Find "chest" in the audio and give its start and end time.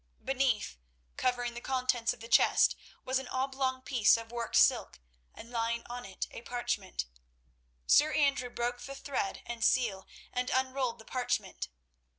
2.27-2.75